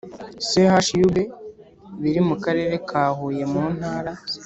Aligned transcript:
Chub 0.87 1.15
biri 2.01 2.21
mu 2.27 2.35
karere 2.43 2.75
ka 2.89 3.01
huye 3.17 3.43
mu 3.53 3.63
ntara 3.75 4.11